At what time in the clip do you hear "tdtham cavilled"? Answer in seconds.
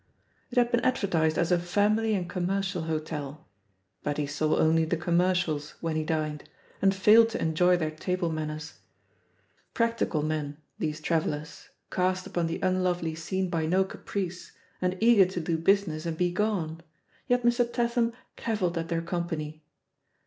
17.63-18.79